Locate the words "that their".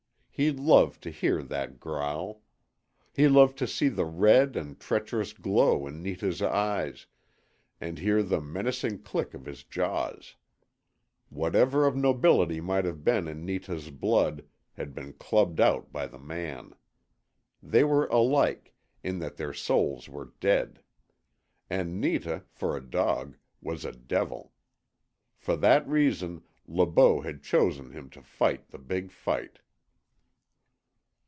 19.19-19.53